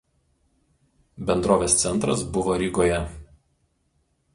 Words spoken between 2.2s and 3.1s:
buvo Rygoje.